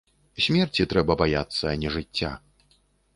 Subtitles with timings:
[0.45, 2.31] Смерці трэба баяцца, а не жыцця.